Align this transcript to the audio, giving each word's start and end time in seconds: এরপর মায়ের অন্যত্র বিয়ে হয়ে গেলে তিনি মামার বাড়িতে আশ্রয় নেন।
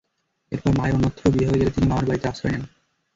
এরপর 0.51 0.71
মায়ের 0.77 0.95
অন্যত্র 0.97 1.23
বিয়ে 1.33 1.47
হয়ে 1.49 1.59
গেলে 1.61 1.71
তিনি 1.71 1.85
মামার 1.87 2.07
বাড়িতে 2.07 2.25
আশ্রয় 2.27 2.51
নেন। 2.53 2.63